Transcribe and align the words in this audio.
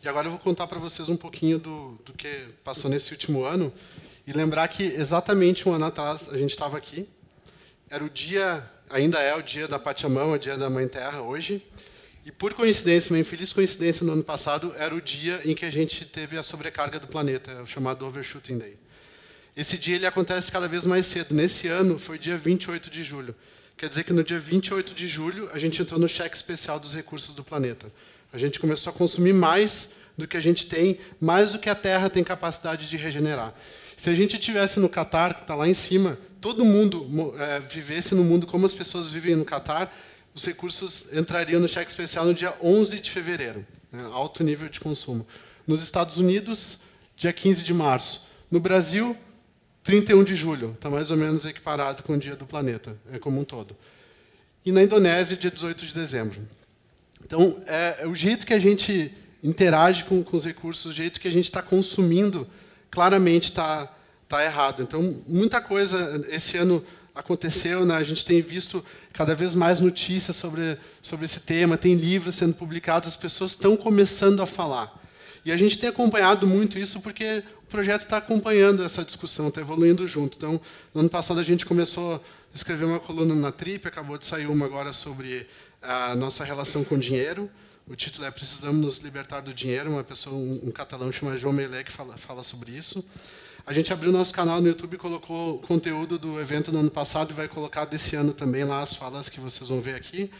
E 0.00 0.08
agora 0.08 0.28
eu 0.28 0.30
vou 0.30 0.38
contar 0.38 0.68
para 0.68 0.78
vocês 0.78 1.08
um 1.08 1.16
pouquinho 1.16 1.58
do, 1.58 1.98
do 2.04 2.12
que 2.12 2.28
passou 2.62 2.88
nesse 2.88 3.10
último 3.10 3.44
ano 3.44 3.72
e 4.24 4.32
lembrar 4.32 4.68
que 4.68 4.84
exatamente 4.84 5.68
um 5.68 5.72
ano 5.72 5.86
atrás 5.86 6.28
a 6.28 6.38
gente 6.38 6.50
estava 6.50 6.78
aqui. 6.78 7.08
Era 7.90 8.04
o 8.04 8.08
dia, 8.08 8.64
ainda 8.88 9.20
é 9.20 9.34
o 9.34 9.42
dia 9.42 9.66
da 9.66 9.76
Pachamama, 9.76 10.34
o 10.34 10.38
dia 10.38 10.56
da 10.56 10.70
Mãe 10.70 10.86
Terra 10.86 11.22
hoje. 11.22 11.66
E 12.24 12.30
por 12.30 12.54
coincidência, 12.54 13.12
uma 13.12 13.18
infeliz 13.18 13.52
coincidência, 13.52 14.06
no 14.06 14.12
ano 14.12 14.22
passado 14.22 14.72
era 14.76 14.94
o 14.94 15.00
dia 15.00 15.40
em 15.44 15.54
que 15.54 15.64
a 15.64 15.70
gente 15.70 16.04
teve 16.04 16.36
a 16.36 16.44
sobrecarga 16.44 17.00
do 17.00 17.08
planeta, 17.08 17.62
o 17.62 17.66
chamado 17.66 18.06
Overshooting 18.06 18.58
Day. 18.58 18.76
Esse 19.56 19.76
dia 19.76 19.96
ele 19.96 20.06
acontece 20.06 20.52
cada 20.52 20.68
vez 20.68 20.86
mais 20.86 21.06
cedo. 21.06 21.34
Nesse 21.34 21.66
ano 21.66 21.98
foi 21.98 22.18
dia 22.18 22.38
28 22.38 22.88
de 22.88 23.02
julho. 23.02 23.34
Quer 23.76 23.88
dizer 23.88 24.04
que 24.04 24.12
no 24.12 24.22
dia 24.22 24.38
28 24.38 24.94
de 24.94 25.08
julho 25.08 25.50
a 25.52 25.58
gente 25.58 25.82
entrou 25.82 25.98
no 25.98 26.08
cheque 26.08 26.36
especial 26.36 26.78
dos 26.78 26.94
recursos 26.94 27.32
do 27.32 27.42
planeta. 27.42 27.90
A 28.32 28.38
gente 28.38 28.60
começou 28.60 28.90
a 28.90 28.94
consumir 28.94 29.32
mais 29.32 29.90
do 30.16 30.26
que 30.26 30.36
a 30.36 30.40
gente 30.40 30.66
tem, 30.66 30.98
mais 31.20 31.52
do 31.52 31.58
que 31.58 31.70
a 31.70 31.74
Terra 31.74 32.10
tem 32.10 32.24
capacidade 32.24 32.88
de 32.88 32.96
regenerar. 32.96 33.54
Se 33.96 34.10
a 34.10 34.14
gente 34.14 34.38
tivesse 34.38 34.78
no 34.78 34.88
Catar, 34.88 35.34
que 35.34 35.42
está 35.42 35.54
lá 35.54 35.68
em 35.68 35.74
cima, 35.74 36.18
todo 36.40 36.64
mundo 36.64 37.34
é, 37.38 37.60
vivesse 37.60 38.14
no 38.14 38.22
mundo 38.22 38.46
como 38.46 38.66
as 38.66 38.74
pessoas 38.74 39.08
vivem 39.08 39.36
no 39.36 39.44
Catar, 39.44 39.92
os 40.34 40.44
recursos 40.44 41.12
entrariam 41.12 41.60
no 41.60 41.68
cheque 41.68 41.90
especial 41.90 42.24
no 42.24 42.34
dia 42.34 42.54
11 42.62 43.00
de 43.00 43.10
fevereiro, 43.10 43.66
né, 43.90 44.08
alto 44.12 44.44
nível 44.44 44.68
de 44.68 44.78
consumo. 44.78 45.26
Nos 45.66 45.82
Estados 45.82 46.18
Unidos, 46.18 46.78
dia 47.16 47.32
15 47.32 47.62
de 47.62 47.74
março. 47.74 48.26
No 48.50 48.60
Brasil, 48.60 49.16
31 49.82 50.22
de 50.22 50.34
julho, 50.34 50.72
está 50.74 50.88
mais 50.90 51.10
ou 51.10 51.16
menos 51.16 51.44
equiparado 51.44 52.02
com 52.02 52.12
o 52.12 52.18
dia 52.18 52.36
do 52.36 52.46
planeta, 52.46 52.96
é 53.12 53.18
como 53.18 53.40
um 53.40 53.44
todo. 53.44 53.76
E 54.64 54.70
na 54.70 54.82
Indonésia, 54.82 55.36
dia 55.36 55.50
18 55.50 55.86
de 55.86 55.94
dezembro. 55.94 56.40
Então, 57.28 57.60
é, 57.66 57.98
é 58.00 58.06
o 58.06 58.14
jeito 58.14 58.46
que 58.46 58.54
a 58.54 58.58
gente 58.58 59.12
interage 59.44 60.04
com, 60.04 60.24
com 60.24 60.34
os 60.34 60.46
recursos, 60.46 60.86
o 60.86 60.94
jeito 60.94 61.20
que 61.20 61.28
a 61.28 61.30
gente 61.30 61.44
está 61.44 61.60
consumindo, 61.60 62.48
claramente 62.90 63.50
está 63.50 63.94
tá 64.26 64.42
errado. 64.42 64.82
Então, 64.82 65.22
muita 65.26 65.60
coisa 65.60 66.24
esse 66.30 66.56
ano 66.56 66.82
aconteceu, 67.14 67.84
né? 67.84 67.96
a 67.96 68.02
gente 68.02 68.24
tem 68.24 68.40
visto 68.40 68.82
cada 69.12 69.34
vez 69.34 69.54
mais 69.54 69.78
notícias 69.78 70.36
sobre, 70.36 70.78
sobre 71.02 71.26
esse 71.26 71.40
tema, 71.40 71.76
tem 71.76 71.94
livros 71.94 72.36
sendo 72.36 72.54
publicados, 72.54 73.10
as 73.10 73.16
pessoas 73.16 73.50
estão 73.50 73.76
começando 73.76 74.40
a 74.40 74.46
falar. 74.46 74.98
E 75.44 75.52
a 75.52 75.56
gente 75.56 75.78
tem 75.78 75.90
acompanhado 75.90 76.46
muito 76.46 76.78
isso 76.78 76.98
porque 76.98 77.42
o 77.62 77.66
projeto 77.66 78.04
está 78.04 78.16
acompanhando 78.16 78.82
essa 78.82 79.04
discussão, 79.04 79.48
está 79.48 79.60
evoluindo 79.60 80.06
junto. 80.06 80.38
Então, 80.38 80.58
no 80.94 81.00
ano 81.02 81.10
passado 81.10 81.40
a 81.40 81.42
gente 81.42 81.66
começou 81.66 82.14
a 82.14 82.20
escrever 82.54 82.86
uma 82.86 82.98
coluna 82.98 83.34
na 83.34 83.52
Trip, 83.52 83.86
acabou 83.86 84.16
de 84.16 84.24
sair 84.24 84.46
uma 84.46 84.64
agora 84.64 84.94
sobre 84.94 85.46
a 85.82 86.14
nossa 86.14 86.44
relação 86.44 86.84
com 86.84 86.96
o 86.96 86.98
dinheiro. 86.98 87.50
O 87.86 87.96
título 87.96 88.26
é 88.26 88.30
Precisamos 88.30 88.84
nos 88.84 88.98
libertar 88.98 89.40
do 89.40 89.54
dinheiro. 89.54 89.90
Uma 89.90 90.04
pessoa, 90.04 90.36
um, 90.36 90.60
um 90.64 90.70
catalão 90.70 91.10
chamado 91.10 91.38
João 91.38 91.52
Melé 91.52 91.82
que 91.82 91.92
fala, 91.92 92.16
fala 92.16 92.42
sobre 92.42 92.72
isso. 92.72 93.04
A 93.66 93.72
gente 93.72 93.92
abriu 93.92 94.10
nosso 94.10 94.32
canal 94.32 94.60
no 94.62 94.68
YouTube 94.68 94.96
colocou 94.96 95.58
conteúdo 95.58 96.18
do 96.18 96.40
evento 96.40 96.72
do 96.72 96.78
ano 96.78 96.90
passado 96.90 97.32
e 97.32 97.34
vai 97.34 97.48
colocar 97.48 97.84
desse 97.84 98.16
ano 98.16 98.32
também 98.32 98.64
lá 98.64 98.80
as 98.80 98.94
falas 98.94 99.28
que 99.28 99.40
vocês 99.40 99.68
vão 99.68 99.80
ver 99.80 99.94
aqui. 99.94 100.30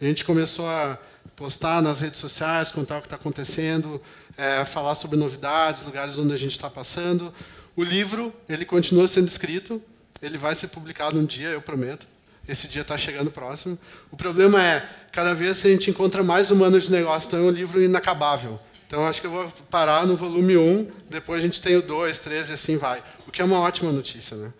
A 0.00 0.04
gente 0.04 0.24
começou 0.24 0.66
a 0.66 0.98
postar 1.36 1.80
nas 1.80 2.00
redes 2.00 2.18
sociais, 2.18 2.72
contar 2.72 2.98
o 2.98 3.00
que 3.00 3.06
está 3.06 3.14
acontecendo, 3.14 4.02
é, 4.36 4.64
falar 4.64 4.96
sobre 4.96 5.16
novidades, 5.16 5.84
lugares 5.84 6.18
onde 6.18 6.32
a 6.32 6.36
gente 6.36 6.52
está 6.52 6.68
passando. 6.68 7.32
O 7.76 7.84
livro, 7.84 8.34
ele 8.48 8.64
continua 8.64 9.06
sendo 9.06 9.28
escrito, 9.28 9.80
ele 10.20 10.36
vai 10.36 10.54
ser 10.56 10.66
publicado 10.66 11.18
um 11.18 11.24
dia, 11.24 11.50
eu 11.50 11.62
prometo. 11.62 12.06
Esse 12.46 12.66
dia 12.66 12.82
está 12.82 12.98
chegando 12.98 13.30
próximo. 13.30 13.78
O 14.10 14.16
problema 14.16 14.62
é, 14.64 14.88
cada 15.12 15.32
vez 15.34 15.64
a 15.64 15.68
gente 15.68 15.90
encontra 15.90 16.22
mais 16.22 16.50
humanos 16.50 16.84
de 16.84 16.92
negócio, 16.92 17.28
então 17.28 17.40
é 17.40 17.42
um 17.42 17.50
livro 17.50 17.80
inacabável. 17.82 18.58
Então, 18.86 19.06
acho 19.06 19.20
que 19.20 19.26
eu 19.26 19.30
vou 19.30 19.50
parar 19.70 20.06
no 20.06 20.16
volume 20.16 20.56
1, 20.56 20.90
depois 21.08 21.40
a 21.40 21.42
gente 21.42 21.62
tem 21.62 21.76
o 21.76 21.82
2, 21.82 22.18
3 22.18 22.50
e 22.50 22.52
assim 22.52 22.76
vai. 22.76 23.02
O 23.26 23.32
que 23.32 23.40
é 23.40 23.44
uma 23.44 23.58
ótima 23.60 23.90
notícia. 23.90 24.36
Né? 24.36 24.52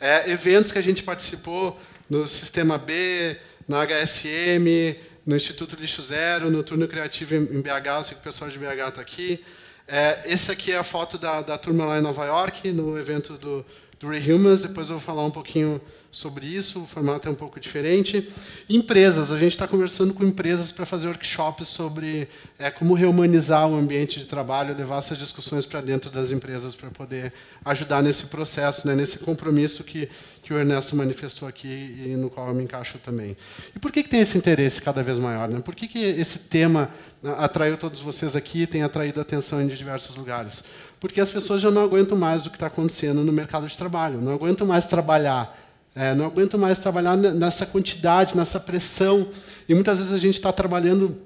É, 0.00 0.30
eventos 0.30 0.72
que 0.72 0.78
a 0.78 0.82
gente 0.82 1.02
participou 1.04 1.78
no 2.10 2.26
Sistema 2.26 2.78
B, 2.78 3.36
na 3.68 3.86
HSM, 3.86 4.96
no 5.24 5.36
Instituto 5.36 5.76
Lixo 5.76 6.02
Zero, 6.02 6.50
no 6.50 6.62
Turno 6.62 6.88
Criativo 6.88 7.36
em 7.36 7.60
BH, 7.60 7.86
eu 7.86 8.04
sei 8.04 8.14
que 8.14 8.20
o 8.20 8.24
pessoal 8.24 8.50
de 8.50 8.58
BH 8.58 8.88
está 8.88 9.00
aqui. 9.00 9.44
É, 9.86 10.22
esse 10.26 10.50
aqui 10.50 10.72
é 10.72 10.78
a 10.78 10.82
foto 10.82 11.16
da, 11.16 11.40
da 11.42 11.56
turma 11.56 11.84
lá 11.84 11.98
em 11.98 12.02
Nova 12.02 12.24
York, 12.24 12.72
no 12.72 12.98
evento 12.98 13.34
do, 13.34 13.64
do 13.98 14.08
Rehumans, 14.08 14.62
depois 14.62 14.90
eu 14.90 14.96
vou 14.96 15.04
falar 15.04 15.24
um 15.24 15.30
pouquinho 15.30 15.80
sobre 16.10 16.46
isso, 16.46 16.82
o 16.82 16.86
formato 16.86 17.28
é 17.28 17.30
um 17.30 17.34
pouco 17.34 17.60
diferente. 17.60 18.30
Empresas, 18.68 19.30
a 19.30 19.38
gente 19.38 19.52
está 19.52 19.66
conversando 19.66 20.14
com 20.14 20.24
empresas 20.24 20.72
para 20.72 20.86
fazer 20.86 21.08
workshops 21.08 21.68
sobre 21.68 22.28
é, 22.58 22.70
como 22.70 22.94
rehumanizar 22.94 23.68
o 23.68 23.74
ambiente 23.74 24.18
de 24.18 24.24
trabalho, 24.24 24.76
levar 24.76 24.98
essas 24.98 25.18
discussões 25.18 25.66
para 25.66 25.80
dentro 25.80 26.10
das 26.10 26.30
empresas 26.30 26.74
para 26.74 26.90
poder 26.90 27.32
ajudar 27.64 28.02
nesse 28.02 28.26
processo, 28.26 28.86
né, 28.86 28.94
nesse 28.94 29.18
compromisso 29.18 29.84
que, 29.84 30.08
que 30.42 30.54
o 30.54 30.58
Ernesto 30.58 30.96
manifestou 30.96 31.48
aqui 31.48 31.68
e 31.68 32.16
no 32.16 32.30
qual 32.30 32.48
eu 32.48 32.54
me 32.54 32.64
encaixo 32.64 32.98
também. 32.98 33.36
E 33.74 33.78
por 33.78 33.92
que, 33.92 34.02
que 34.02 34.08
tem 34.08 34.20
esse 34.20 34.38
interesse 34.38 34.80
cada 34.80 35.02
vez 35.02 35.18
maior? 35.18 35.48
Né? 35.48 35.60
Por 35.60 35.74
que, 35.74 35.86
que 35.86 35.98
esse 35.98 36.40
tema 36.40 36.90
atraiu 37.36 37.76
todos 37.76 38.00
vocês 38.00 38.36
aqui 38.36 38.62
e 38.62 38.66
tem 38.66 38.82
atraído 38.82 39.20
atenção 39.20 39.60
em 39.60 39.66
diversos 39.66 40.16
lugares? 40.16 40.62
Porque 41.00 41.20
as 41.20 41.30
pessoas 41.30 41.60
já 41.60 41.70
não 41.70 41.82
aguentam 41.82 42.16
mais 42.16 42.46
o 42.46 42.50
que 42.50 42.56
está 42.56 42.66
acontecendo 42.66 43.22
no 43.22 43.32
mercado 43.32 43.66
de 43.66 43.76
trabalho, 43.76 44.20
não 44.20 44.32
aguentam 44.32 44.66
mais 44.66 44.86
trabalhar 44.86 45.56
é, 45.96 46.14
não 46.14 46.26
aguento 46.26 46.58
mais 46.58 46.78
trabalhar 46.78 47.16
nessa 47.16 47.64
quantidade, 47.64 48.36
nessa 48.36 48.60
pressão. 48.60 49.28
E 49.66 49.72
muitas 49.72 49.98
vezes 49.98 50.12
a 50.12 50.18
gente 50.18 50.34
está 50.34 50.52
trabalhando 50.52 51.16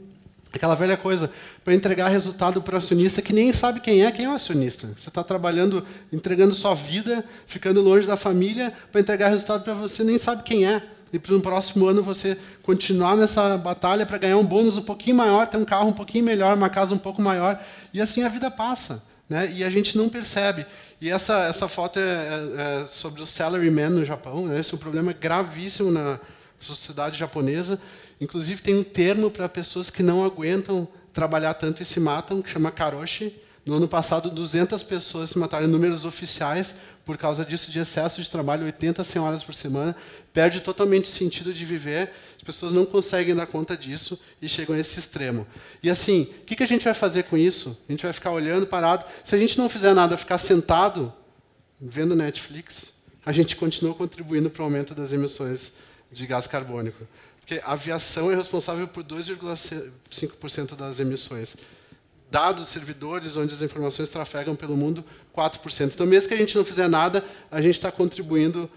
aquela 0.52 0.76
velha 0.76 0.96
coisa 0.96 1.28
para 1.64 1.74
entregar 1.74 2.06
resultado 2.06 2.62
para 2.62 2.76
o 2.76 2.78
acionista 2.78 3.20
que 3.20 3.32
nem 3.32 3.52
sabe 3.52 3.80
quem 3.80 4.06
é, 4.06 4.12
quem 4.12 4.26
é 4.26 4.28
o 4.28 4.32
acionista. 4.32 4.88
Você 4.94 5.08
está 5.08 5.24
trabalhando, 5.24 5.84
entregando 6.12 6.54
sua 6.54 6.72
vida, 6.72 7.24
ficando 7.48 7.82
longe 7.82 8.06
da 8.06 8.16
família 8.16 8.72
para 8.92 9.00
entregar 9.00 9.28
resultado 9.30 9.64
para 9.64 9.74
você 9.74 10.04
nem 10.04 10.18
sabe 10.18 10.44
quem 10.44 10.64
é. 10.64 10.80
E 11.12 11.18
para 11.18 11.34
o 11.34 11.40
próximo 11.40 11.86
ano 11.86 12.00
você 12.00 12.38
continuar 12.62 13.16
nessa 13.16 13.58
batalha 13.58 14.06
para 14.06 14.18
ganhar 14.18 14.36
um 14.36 14.46
bônus 14.46 14.76
um 14.76 14.82
pouquinho 14.82 15.16
maior, 15.16 15.48
ter 15.48 15.56
um 15.56 15.64
carro 15.64 15.88
um 15.88 15.92
pouquinho 15.92 16.24
melhor, 16.24 16.56
uma 16.56 16.70
casa 16.70 16.94
um 16.94 16.98
pouco 16.98 17.20
maior. 17.20 17.60
E 17.92 18.00
assim 18.00 18.22
a 18.22 18.28
vida 18.28 18.48
passa. 18.52 19.02
Né? 19.30 19.52
E 19.54 19.64
a 19.64 19.70
gente 19.70 19.96
não 19.96 20.08
percebe. 20.08 20.66
E 21.00 21.08
essa, 21.08 21.44
essa 21.44 21.68
foto 21.68 22.00
é, 22.00 22.02
é, 22.02 22.82
é 22.82 22.86
sobre 22.86 23.22
o 23.22 23.26
salaryman 23.26 23.88
no 23.88 24.04
Japão. 24.04 24.46
Né? 24.46 24.58
Esse 24.58 24.72
é 24.72 24.74
um 24.74 24.78
problema 24.78 25.12
gravíssimo 25.12 25.92
na 25.92 26.18
sociedade 26.58 27.16
japonesa. 27.16 27.80
Inclusive, 28.20 28.60
tem 28.60 28.76
um 28.76 28.82
termo 28.82 29.30
para 29.30 29.48
pessoas 29.48 29.88
que 29.88 30.02
não 30.02 30.24
aguentam 30.24 30.86
trabalhar 31.12 31.54
tanto 31.54 31.80
e 31.80 31.84
se 31.84 32.00
matam, 32.00 32.42
que 32.42 32.50
chama 32.50 32.72
karoshi. 32.72 33.34
No 33.64 33.76
ano 33.76 33.86
passado, 33.86 34.30
200 34.30 34.82
pessoas 34.82 35.30
se 35.30 35.38
mataram 35.38 35.66
em 35.66 35.70
números 35.70 36.04
oficiais 36.04 36.74
por 37.04 37.16
causa 37.16 37.44
disso, 37.44 37.70
de 37.70 37.78
excesso 37.78 38.22
de 38.22 38.30
trabalho, 38.30 38.64
80 38.64 39.20
horas 39.20 39.42
por 39.42 39.54
semana. 39.54 39.96
Perde 40.32 40.60
totalmente 40.60 41.06
o 41.06 41.08
sentido 41.08 41.52
de 41.52 41.64
viver. 41.64 42.10
As 42.36 42.42
pessoas 42.42 42.72
não 42.72 42.86
conseguem 42.86 43.34
dar 43.34 43.46
conta 43.46 43.76
disso 43.76 44.20
e 44.40 44.48
chegam 44.48 44.76
a 44.76 44.78
esse 44.78 44.98
extremo. 44.98 45.46
E 45.82 45.90
assim, 45.90 46.28
o 46.42 46.44
que 46.44 46.62
a 46.62 46.66
gente 46.66 46.84
vai 46.84 46.94
fazer 46.94 47.24
com 47.24 47.36
isso? 47.36 47.78
A 47.88 47.92
gente 47.92 48.02
vai 48.02 48.12
ficar 48.12 48.30
olhando, 48.30 48.66
parado. 48.66 49.04
Se 49.24 49.34
a 49.34 49.38
gente 49.38 49.58
não 49.58 49.68
fizer 49.68 49.94
nada, 49.94 50.16
ficar 50.16 50.38
sentado, 50.38 51.12
vendo 51.80 52.14
Netflix, 52.14 52.92
a 53.24 53.32
gente 53.32 53.56
continua 53.56 53.94
contribuindo 53.94 54.50
para 54.50 54.62
o 54.62 54.64
aumento 54.64 54.94
das 54.94 55.12
emissões 55.12 55.72
de 56.12 56.26
gás 56.26 56.46
carbônico. 56.46 57.06
Porque 57.40 57.60
a 57.64 57.72
aviação 57.72 58.30
é 58.30 58.36
responsável 58.36 58.86
por 58.86 59.02
2,5% 59.02 60.76
das 60.76 61.00
emissões. 61.00 61.56
Dados, 62.30 62.68
servidores, 62.68 63.36
onde 63.36 63.52
as 63.52 63.60
informações 63.60 64.08
trafegam 64.08 64.54
pelo 64.54 64.76
mundo, 64.76 65.04
4%. 65.36 65.92
Então, 65.92 66.06
mesmo 66.06 66.28
que 66.28 66.34
a 66.34 66.36
gente 66.36 66.56
não 66.56 66.64
fizer 66.64 66.88
nada, 66.88 67.24
a 67.50 67.60
gente 67.60 67.74
está 67.74 67.90
contribuindo 67.90 68.70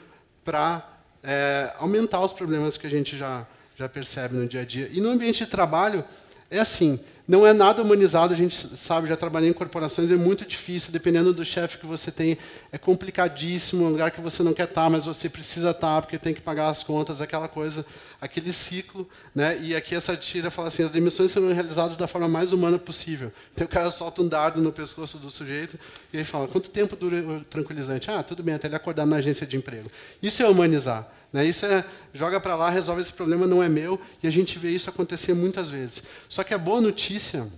para 0.43 0.87
é, 1.21 1.73
aumentar 1.77 2.21
os 2.21 2.33
problemas 2.33 2.77
que 2.77 2.87
a 2.87 2.89
gente 2.89 3.15
já, 3.15 3.45
já 3.75 3.87
percebe 3.87 4.35
no 4.35 4.47
dia 4.47 4.61
a 4.61 4.65
dia. 4.65 4.89
E 4.91 4.99
no 4.99 5.09
ambiente 5.09 5.45
de 5.45 5.49
trabalho, 5.49 6.03
é 6.53 6.59
assim, 6.59 6.99
não 7.25 7.47
é 7.47 7.53
nada 7.53 7.81
humanizado, 7.81 8.33
a 8.33 8.35
gente 8.35 8.77
sabe, 8.77 9.07
já 9.07 9.15
trabalhei 9.15 9.49
em 9.49 9.53
corporações, 9.53 10.11
é 10.11 10.15
muito 10.15 10.45
difícil, 10.45 10.91
dependendo 10.91 11.33
do 11.33 11.45
chefe 11.45 11.77
que 11.77 11.85
você 11.85 12.11
tem, 12.11 12.37
é 12.69 12.77
complicadíssimo, 12.77 13.85
é 13.85 13.87
um 13.87 13.91
lugar 13.91 14.11
que 14.11 14.19
você 14.19 14.43
não 14.43 14.53
quer 14.53 14.67
estar, 14.67 14.89
mas 14.89 15.05
você 15.05 15.29
precisa 15.29 15.71
estar, 15.71 16.01
porque 16.01 16.17
tem 16.17 16.33
que 16.33 16.41
pagar 16.41 16.69
as 16.69 16.83
contas, 16.83 17.21
aquela 17.21 17.47
coisa, 17.47 17.85
aquele 18.19 18.51
ciclo. 18.51 19.07
Né? 19.33 19.57
E 19.61 19.73
aqui 19.73 19.95
essa 19.95 20.17
tira 20.17 20.51
fala 20.51 20.67
assim, 20.67 20.83
as 20.83 20.91
demissões 20.91 21.31
serão 21.31 21.53
realizadas 21.53 21.95
da 21.95 22.07
forma 22.07 22.27
mais 22.27 22.51
humana 22.51 22.77
possível. 22.77 23.31
Então 23.53 23.65
o 23.65 23.69
cara 23.69 23.89
solta 23.89 24.21
um 24.21 24.27
dardo 24.27 24.61
no 24.61 24.73
pescoço 24.73 25.17
do 25.17 25.31
sujeito, 25.31 25.79
e 26.11 26.17
ele 26.17 26.25
fala, 26.25 26.47
quanto 26.47 26.69
tempo 26.69 26.95
dura 26.95 27.15
o 27.15 27.45
tranquilizante? 27.45 28.11
Ah, 28.11 28.21
tudo 28.21 28.43
bem, 28.43 28.55
até 28.55 28.67
ele 28.67 28.75
acordar 28.75 29.05
na 29.05 29.15
agência 29.15 29.47
de 29.47 29.55
emprego. 29.55 29.89
Isso 30.21 30.43
é 30.43 30.47
humanizar. 30.47 31.09
Né? 31.33 31.45
Isso 31.47 31.65
é, 31.65 31.83
joga 32.13 32.39
para 32.39 32.55
lá, 32.55 32.69
resolve 32.69 33.01
esse 33.01 33.11
problema, 33.11 33.47
não 33.47 33.61
é 33.61 33.67
meu, 33.67 33.99
e 34.21 34.27
a 34.27 34.31
gente 34.31 34.59
vê 34.59 34.69
isso 34.69 34.89
acontecer 34.89 35.33
muitas 35.33 35.71
vezes. 35.71 36.03
Só 36.29 36.43
que 36.43 36.53
a 36.53 36.57
boa 36.57 36.79
notícia 36.79 37.49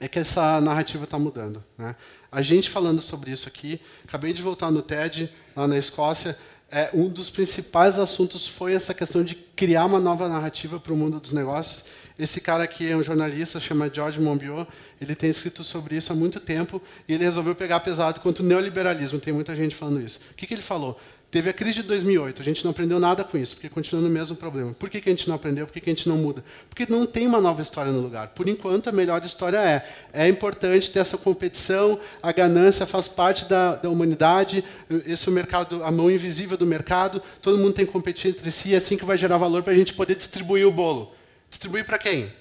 é 0.00 0.08
que 0.08 0.18
essa 0.18 0.60
narrativa 0.60 1.04
está 1.04 1.18
mudando. 1.18 1.64
Né? 1.78 1.94
A 2.30 2.42
gente 2.42 2.68
falando 2.68 3.00
sobre 3.00 3.30
isso 3.30 3.48
aqui, 3.48 3.80
acabei 4.06 4.32
de 4.32 4.42
voltar 4.42 4.70
no 4.70 4.82
TED, 4.82 5.32
lá 5.54 5.68
na 5.68 5.78
Escócia, 5.78 6.36
é, 6.68 6.90
um 6.92 7.08
dos 7.08 7.30
principais 7.30 7.96
assuntos 7.96 8.46
foi 8.46 8.74
essa 8.74 8.92
questão 8.92 9.22
de 9.22 9.36
criar 9.36 9.84
uma 9.84 10.00
nova 10.00 10.28
narrativa 10.28 10.80
para 10.80 10.92
o 10.92 10.96
mundo 10.96 11.20
dos 11.20 11.30
negócios. 11.30 11.84
Esse 12.18 12.40
cara 12.40 12.64
aqui 12.64 12.90
é 12.90 12.96
um 12.96 13.04
jornalista, 13.04 13.60
chama 13.60 13.88
George 13.92 14.20
Monbiot. 14.20 14.66
Ele 15.00 15.14
tem 15.14 15.30
escrito 15.30 15.62
sobre 15.62 15.96
isso 15.96 16.12
há 16.12 16.16
muito 16.16 16.40
tempo 16.40 16.82
e 17.06 17.14
ele 17.14 17.22
resolveu 17.22 17.54
pegar 17.54 17.80
pesado 17.80 18.20
contra 18.20 18.42
o 18.42 18.46
neoliberalismo. 18.46 19.20
Tem 19.20 19.32
muita 19.32 19.54
gente 19.54 19.76
falando 19.76 20.00
isso. 20.00 20.18
O 20.32 20.34
que, 20.34 20.46
que 20.46 20.54
ele 20.54 20.62
falou? 20.62 20.98
Teve 21.28 21.50
a 21.50 21.52
crise 21.52 21.82
de 21.82 21.88
2008, 21.88 22.40
a 22.40 22.44
gente 22.44 22.64
não 22.64 22.70
aprendeu 22.70 23.00
nada 23.00 23.24
com 23.24 23.36
isso, 23.36 23.56
porque 23.56 23.68
continua 23.68 24.00
no 24.00 24.08
mesmo 24.08 24.36
problema. 24.36 24.72
Por 24.72 24.88
que, 24.88 25.00
que 25.00 25.08
a 25.08 25.12
gente 25.12 25.28
não 25.28 25.34
aprendeu? 25.34 25.66
Por 25.66 25.72
que, 25.72 25.80
que 25.80 25.90
a 25.90 25.92
gente 25.92 26.08
não 26.08 26.16
muda? 26.16 26.44
Porque 26.68 26.86
não 26.88 27.04
tem 27.04 27.26
uma 27.26 27.40
nova 27.40 27.60
história 27.60 27.90
no 27.90 28.00
lugar. 28.00 28.28
Por 28.28 28.48
enquanto, 28.48 28.88
a 28.88 28.92
melhor 28.92 29.22
história 29.24 29.58
é: 29.58 29.88
é 30.12 30.28
importante 30.28 30.88
ter 30.88 31.00
essa 31.00 31.18
competição, 31.18 31.98
a 32.22 32.30
ganância 32.30 32.86
faz 32.86 33.08
parte 33.08 33.44
da, 33.44 33.74
da 33.74 33.90
humanidade, 33.90 34.64
esse 35.04 35.26
é 35.26 35.30
o 35.30 35.34
mercado, 35.34 35.82
a 35.82 35.90
mão 35.90 36.08
invisível 36.08 36.56
do 36.56 36.64
mercado, 36.64 37.20
todo 37.42 37.58
mundo 37.58 37.72
tem 37.72 37.84
que 37.84 37.92
competir 37.92 38.30
entre 38.30 38.48
si, 38.52 38.72
é 38.72 38.76
assim 38.76 38.96
que 38.96 39.04
vai 39.04 39.18
gerar 39.18 39.36
valor 39.36 39.64
para 39.64 39.72
a 39.72 39.76
gente 39.76 39.94
poder 39.94 40.14
distribuir 40.14 40.64
o 40.64 40.70
bolo. 40.70 41.12
Distribuir 41.50 41.84
para 41.84 41.98
quem? 41.98 42.32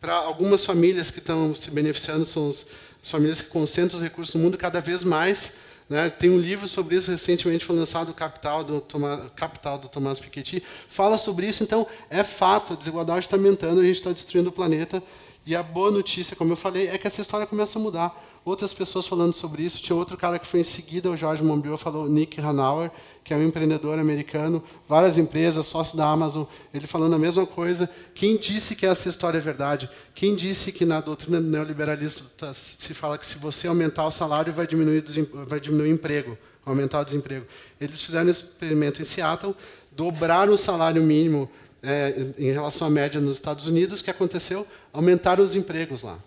Para 0.00 0.14
algumas 0.14 0.64
famílias 0.64 1.12
que 1.12 1.20
estão 1.20 1.54
se 1.54 1.70
beneficiando, 1.70 2.24
são 2.24 2.48
as 2.48 2.66
famílias 3.04 3.40
que 3.40 3.50
concentram 3.50 3.98
os 3.98 4.02
recursos 4.02 4.34
no 4.34 4.40
mundo 4.40 4.58
cada 4.58 4.80
vez 4.80 5.04
mais 5.04 5.54
né? 5.92 6.08
Tem 6.08 6.30
um 6.30 6.38
livro 6.38 6.66
sobre 6.66 6.96
isso, 6.96 7.10
recentemente 7.10 7.64
foi 7.64 7.76
lançado, 7.76 8.12
Capital, 8.14 8.64
do 8.64 8.80
Thomas, 8.80 9.30
Capital, 9.36 9.78
do 9.78 9.88
Thomas 9.88 10.18
Piketty, 10.18 10.62
fala 10.88 11.18
sobre 11.18 11.46
isso, 11.46 11.62
então 11.62 11.86
é 12.08 12.24
fato, 12.24 12.72
a 12.72 12.76
desigualdade 12.76 13.26
está 13.26 13.36
aumentando, 13.36 13.80
a 13.80 13.84
gente 13.84 13.96
está 13.96 14.10
destruindo 14.10 14.48
o 14.48 14.52
planeta, 14.52 15.02
e 15.44 15.54
a 15.54 15.62
boa 15.62 15.90
notícia, 15.90 16.34
como 16.34 16.52
eu 16.52 16.56
falei, 16.56 16.88
é 16.88 16.96
que 16.96 17.06
essa 17.06 17.20
história 17.20 17.46
começa 17.46 17.78
a 17.78 17.82
mudar 17.82 18.31
outras 18.44 18.72
pessoas 18.72 19.06
falando 19.06 19.32
sobre 19.32 19.62
isso. 19.62 19.80
Tinha 19.80 19.96
outro 19.96 20.16
cara 20.16 20.38
que 20.38 20.46
foi 20.46 20.60
em 20.60 20.64
seguida, 20.64 21.10
o 21.10 21.16
Jorge 21.16 21.42
Monbiot, 21.42 21.82
falou, 21.82 22.08
Nick 22.08 22.40
Hanauer, 22.40 22.90
que 23.22 23.32
é 23.32 23.36
um 23.36 23.42
empreendedor 23.42 23.98
americano, 23.98 24.62
várias 24.88 25.16
empresas, 25.16 25.66
sócio 25.66 25.96
da 25.96 26.06
Amazon, 26.06 26.44
ele 26.72 26.86
falando 26.86 27.14
a 27.14 27.18
mesma 27.18 27.46
coisa. 27.46 27.88
Quem 28.14 28.36
disse 28.36 28.74
que 28.74 28.84
essa 28.84 29.08
história 29.08 29.38
é 29.38 29.40
verdade? 29.40 29.88
Quem 30.14 30.34
disse 30.34 30.72
que 30.72 30.84
na 30.84 31.00
doutrina 31.00 31.40
neoliberalista 31.40 32.52
se 32.54 32.94
fala 32.94 33.16
que 33.16 33.26
se 33.26 33.38
você 33.38 33.68
aumentar 33.68 34.06
o 34.06 34.10
salário 34.10 34.52
vai 34.52 34.66
diminuir, 34.66 35.04
vai 35.46 35.60
diminuir 35.60 35.90
o 35.90 35.92
emprego, 35.92 36.36
aumentar 36.64 37.00
o 37.00 37.04
desemprego? 37.04 37.46
Eles 37.80 38.02
fizeram 38.02 38.26
um 38.26 38.30
experimento 38.30 39.00
em 39.00 39.04
Seattle, 39.04 39.54
dobraram 39.90 40.52
o 40.52 40.58
salário 40.58 41.02
mínimo 41.02 41.48
é, 41.82 42.32
em 42.38 42.52
relação 42.52 42.86
à 42.86 42.90
média 42.90 43.20
nos 43.20 43.34
Estados 43.34 43.66
Unidos, 43.66 44.00
o 44.00 44.04
que 44.04 44.10
aconteceu? 44.10 44.66
Aumentaram 44.92 45.42
os 45.42 45.54
empregos 45.54 46.02
lá. 46.02 46.18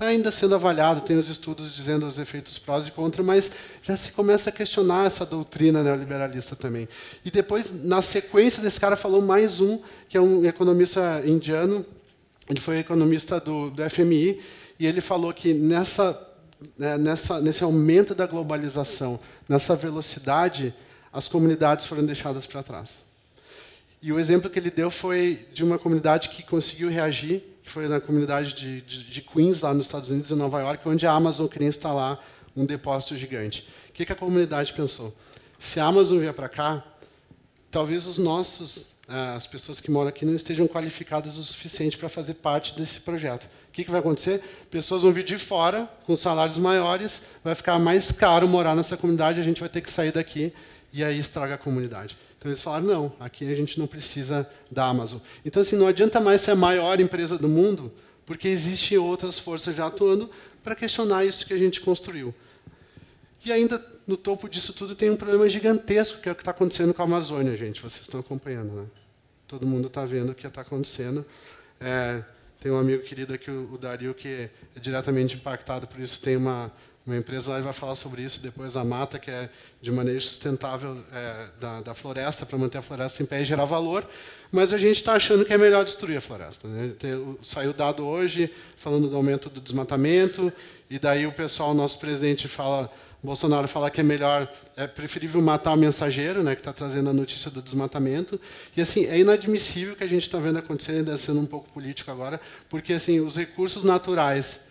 Está 0.00 0.08
ainda 0.08 0.30
sendo 0.30 0.54
avaliado, 0.54 1.02
tem 1.02 1.18
os 1.18 1.28
estudos 1.28 1.74
dizendo 1.74 2.06
os 2.06 2.18
efeitos 2.18 2.56
prós 2.58 2.86
e 2.86 2.90
contra, 2.90 3.22
mas 3.22 3.50
já 3.82 3.94
se 3.98 4.10
começa 4.10 4.48
a 4.48 4.52
questionar 4.52 5.04
essa 5.04 5.26
doutrina 5.26 5.82
neoliberalista 5.82 6.56
também. 6.56 6.88
E 7.22 7.30
depois, 7.30 7.70
na 7.84 8.00
sequência 8.00 8.62
desse 8.62 8.80
cara, 8.80 8.96
falou 8.96 9.20
mais 9.20 9.60
um, 9.60 9.78
que 10.08 10.16
é 10.16 10.20
um 10.20 10.42
economista 10.46 11.22
indiano, 11.26 11.84
ele 12.48 12.58
foi 12.58 12.78
economista 12.78 13.38
do, 13.38 13.68
do 13.68 13.90
FMI, 13.90 14.40
e 14.78 14.86
ele 14.86 15.02
falou 15.02 15.34
que 15.34 15.52
nessa, 15.52 16.18
né, 16.78 16.96
nessa, 16.96 17.38
nesse 17.38 17.62
aumento 17.62 18.14
da 18.14 18.26
globalização, 18.26 19.20
nessa 19.46 19.76
velocidade, 19.76 20.74
as 21.12 21.28
comunidades 21.28 21.84
foram 21.84 22.06
deixadas 22.06 22.46
para 22.46 22.62
trás. 22.62 23.04
E 24.00 24.10
o 24.10 24.18
exemplo 24.18 24.48
que 24.48 24.58
ele 24.58 24.70
deu 24.70 24.90
foi 24.90 25.46
de 25.52 25.62
uma 25.62 25.78
comunidade 25.78 26.30
que 26.30 26.42
conseguiu 26.42 26.88
reagir 26.88 27.49
que 27.70 27.74
foi 27.74 27.86
na 27.86 28.00
comunidade 28.00 28.52
de, 28.52 28.80
de, 28.80 29.04
de, 29.04 29.20
Queens, 29.22 29.62
lá 29.62 29.72
nos 29.72 29.86
Estados 29.86 30.10
Unidos, 30.10 30.32
em 30.32 30.34
Nova 30.34 30.60
York, 30.60 30.88
onde 30.88 31.06
a 31.06 31.12
Amazon 31.12 31.46
queria 31.46 31.68
instalar 31.68 32.20
um 32.56 32.66
depósito 32.66 33.16
gigante. 33.16 33.64
O 33.88 33.92
que, 33.92 34.04
que 34.04 34.12
a 34.12 34.16
comunidade 34.16 34.72
pensou? 34.72 35.14
Se 35.56 35.78
a 35.78 35.84
Amazon 35.84 36.18
vier 36.18 36.34
para 36.34 36.48
cá, 36.48 36.84
talvez 37.70 38.08
os 38.08 38.18
nossos, 38.18 38.94
eh, 39.08 39.34
as 39.36 39.46
pessoas 39.46 39.80
que 39.80 39.88
moram 39.88 40.08
aqui, 40.08 40.26
não 40.26 40.34
estejam 40.34 40.66
qualificadas 40.66 41.36
o 41.36 41.44
suficiente 41.44 41.96
para 41.96 42.08
fazer 42.08 42.34
parte 42.34 42.76
desse 42.76 43.02
projeto. 43.02 43.44
O 43.68 43.72
que, 43.72 43.84
que 43.84 43.90
vai 43.90 44.00
acontecer? 44.00 44.42
Pessoas 44.68 45.02
vão 45.02 45.12
vir 45.12 45.22
de 45.22 45.38
fora, 45.38 45.88
com 46.04 46.16
salários 46.16 46.58
maiores, 46.58 47.22
vai 47.44 47.54
ficar 47.54 47.78
mais 47.78 48.10
caro 48.10 48.48
morar 48.48 48.74
nessa 48.74 48.96
comunidade, 48.96 49.38
a 49.38 49.44
gente 49.44 49.60
vai 49.60 49.68
ter 49.68 49.80
que 49.80 49.92
sair 49.92 50.10
daqui, 50.10 50.52
e 50.92 51.04
aí 51.04 51.20
estraga 51.20 51.54
a 51.54 51.58
comunidade. 51.58 52.18
Então 52.40 52.50
eles 52.50 52.62
falaram, 52.62 52.86
não, 52.86 53.12
aqui 53.20 53.46
a 53.52 53.54
gente 53.54 53.78
não 53.78 53.86
precisa 53.86 54.48
da 54.70 54.86
Amazon. 54.86 55.18
Então, 55.44 55.60
assim, 55.60 55.76
não 55.76 55.86
adianta 55.86 56.18
mais 56.18 56.40
ser 56.40 56.52
a 56.52 56.56
maior 56.56 56.98
empresa 56.98 57.36
do 57.36 57.46
mundo, 57.46 57.92
porque 58.24 58.48
existem 58.48 58.96
outras 58.96 59.38
forças 59.38 59.76
já 59.76 59.86
atuando 59.86 60.30
para 60.64 60.74
questionar 60.74 61.26
isso 61.26 61.44
que 61.44 61.52
a 61.52 61.58
gente 61.58 61.82
construiu. 61.82 62.34
E 63.44 63.52
ainda, 63.52 63.84
no 64.06 64.16
topo 64.16 64.48
disso 64.48 64.72
tudo, 64.72 64.94
tem 64.94 65.10
um 65.10 65.16
problema 65.16 65.50
gigantesco, 65.50 66.22
que 66.22 66.30
é 66.30 66.32
o 66.32 66.34
que 66.34 66.40
está 66.40 66.50
acontecendo 66.50 66.94
com 66.94 67.02
a 67.02 67.04
Amazônia, 67.04 67.54
gente. 67.58 67.82
Vocês 67.82 68.00
estão 68.00 68.20
acompanhando, 68.20 68.72
né? 68.72 68.86
Todo 69.46 69.66
mundo 69.66 69.88
está 69.88 70.06
vendo 70.06 70.32
o 70.32 70.34
que 70.34 70.46
está 70.46 70.62
acontecendo. 70.62 71.26
É, 71.78 72.24
tem 72.58 72.72
um 72.72 72.78
amigo 72.78 73.02
querido 73.02 73.34
aqui, 73.34 73.50
o 73.50 73.76
Dario, 73.76 74.14
que 74.14 74.48
é 74.74 74.80
diretamente 74.80 75.36
impactado 75.36 75.86
por 75.86 76.00
isso. 76.00 76.18
Tem 76.22 76.38
uma, 76.38 76.72
uma 77.10 77.18
empresa 77.18 77.50
lá 77.50 77.60
vai 77.60 77.72
falar 77.72 77.96
sobre 77.96 78.22
isso 78.22 78.40
depois, 78.40 78.76
a 78.76 78.84
mata, 78.84 79.18
que 79.18 79.30
é 79.30 79.50
de 79.82 79.90
manejo 79.90 80.28
sustentável 80.28 80.96
é, 81.12 81.46
da, 81.58 81.80
da, 81.80 81.94
floresta, 81.94 82.46
para 82.46 82.56
manter 82.56 82.78
a 82.78 82.82
floresta 82.82 83.22
em 83.22 83.26
pé 83.26 83.42
e 83.42 83.44
gerar 83.44 83.64
valor, 83.64 84.08
mas 84.52 84.72
a 84.72 84.78
gente 84.78 84.96
está 84.96 85.14
achando 85.14 85.44
que 85.44 85.52
é 85.52 85.58
melhor 85.58 85.84
destruir 85.84 86.16
a 86.16 86.20
floresta. 86.20 86.68
Né? 86.68 86.92
Tem, 86.98 87.36
saiu 87.42 87.72
dado 87.72 88.06
hoje 88.06 88.52
falando 88.76 89.08
do 89.08 89.16
aumento 89.16 89.50
do 89.50 89.60
desmatamento, 89.60 90.52
e 90.88 90.98
daí 90.98 91.26
o 91.26 91.32
pessoal, 91.32 91.74
nosso 91.74 91.98
presidente 91.98 92.46
fala, 92.46 92.88
Bolsonaro 93.20 93.66
fala 93.66 93.90
que 93.90 94.00
é 94.00 94.04
melhor, 94.04 94.50
é 94.76 94.86
preferível 94.86 95.42
matar 95.42 95.72
o 95.72 95.76
mensageiro, 95.76 96.44
né, 96.44 96.54
que 96.54 96.60
está 96.60 96.72
trazendo 96.72 97.10
a 97.10 97.12
notícia 97.12 97.50
do 97.50 97.60
desmatamento, 97.60 98.40
e 98.76 98.80
assim 98.80 99.06
é 99.06 99.18
inadmissível 99.18 99.96
que 99.96 100.04
a 100.04 100.08
gente 100.08 100.22
está 100.22 100.38
vendo 100.38 100.58
acontecer, 100.58 100.92
ainda 100.92 101.18
sendo 101.18 101.40
um 101.40 101.46
pouco 101.46 101.68
político 101.72 102.10
agora, 102.10 102.40
porque 102.68 102.92
assim 102.92 103.18
os 103.18 103.36
recursos 103.36 103.82
naturais 103.82 104.69